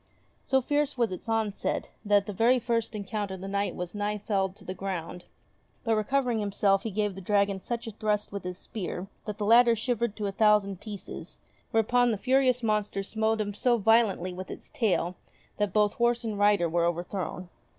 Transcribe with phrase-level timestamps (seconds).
[0.45, 4.17] So fierce was its onset, that at the very first encounter the Knight was nigh
[4.17, 5.25] felled to the ground;
[5.83, 9.37] but recovering him self he gave the dragon such a thrust with his spear that
[9.37, 14.33] the latter shivered to a thousand pieces; whereupon the furious monster smote him so violently
[14.33, 15.17] with its tail
[15.57, 17.49] that both horse and rider were overthrown.